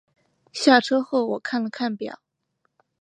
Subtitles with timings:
[0.51, 2.19] 下车后我看了看表